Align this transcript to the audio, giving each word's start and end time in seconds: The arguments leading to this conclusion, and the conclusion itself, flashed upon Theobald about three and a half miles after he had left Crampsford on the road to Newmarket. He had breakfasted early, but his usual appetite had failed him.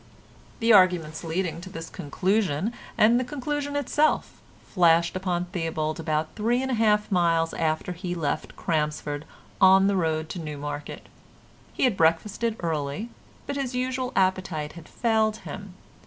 The 0.61 0.73
arguments 0.73 1.23
leading 1.23 1.61
to 1.61 1.69
this 1.69 1.87
conclusion, 1.87 2.73
and 2.97 3.19
the 3.19 3.23
conclusion 3.23 3.75
itself, 3.75 4.41
flashed 4.65 5.15
upon 5.15 5.45
Theobald 5.45 5.99
about 5.99 6.33
three 6.35 6.59
and 6.63 6.71
a 6.71 6.73
half 6.73 7.11
miles 7.11 7.53
after 7.53 7.91
he 7.91 8.09
had 8.13 8.17
left 8.17 8.55
Crampsford 8.55 9.25
on 9.61 9.85
the 9.85 9.95
road 9.95 10.27
to 10.29 10.39
Newmarket. 10.39 11.05
He 11.71 11.83
had 11.83 11.95
breakfasted 11.97 12.55
early, 12.61 13.09
but 13.45 13.57
his 13.57 13.75
usual 13.75 14.11
appetite 14.15 14.73
had 14.73 14.89
failed 14.89 15.37
him. 15.45 15.75